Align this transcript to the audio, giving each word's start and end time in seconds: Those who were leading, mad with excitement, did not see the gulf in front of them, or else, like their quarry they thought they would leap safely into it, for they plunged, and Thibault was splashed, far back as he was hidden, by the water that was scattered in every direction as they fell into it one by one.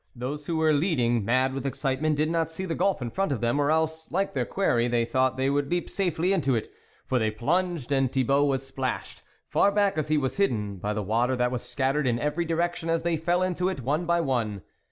Those 0.15 0.47
who 0.47 0.57
were 0.57 0.73
leading, 0.73 1.23
mad 1.23 1.53
with 1.53 1.63
excitement, 1.63 2.15
did 2.15 2.27
not 2.31 2.49
see 2.49 2.65
the 2.65 2.73
gulf 2.73 3.03
in 3.03 3.11
front 3.11 3.31
of 3.31 3.39
them, 3.39 3.59
or 3.61 3.69
else, 3.69 4.11
like 4.11 4.33
their 4.33 4.47
quarry 4.47 4.87
they 4.87 5.05
thought 5.05 5.37
they 5.37 5.47
would 5.47 5.69
leap 5.69 5.91
safely 5.91 6.33
into 6.33 6.55
it, 6.55 6.71
for 7.05 7.19
they 7.19 7.29
plunged, 7.29 7.91
and 7.91 8.11
Thibault 8.11 8.45
was 8.45 8.65
splashed, 8.65 9.21
far 9.47 9.71
back 9.71 9.99
as 9.99 10.07
he 10.07 10.17
was 10.17 10.37
hidden, 10.37 10.77
by 10.77 10.93
the 10.93 11.03
water 11.03 11.35
that 11.35 11.51
was 11.51 11.61
scattered 11.61 12.07
in 12.07 12.17
every 12.17 12.45
direction 12.45 12.89
as 12.89 13.03
they 13.03 13.15
fell 13.15 13.43
into 13.43 13.69
it 13.69 13.81
one 13.81 14.07
by 14.07 14.21
one. 14.21 14.63